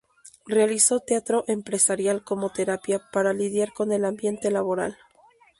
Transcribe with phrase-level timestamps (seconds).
[0.47, 4.97] Realizó teatro empresarial como terapia para lidiar con el ambiente laboral.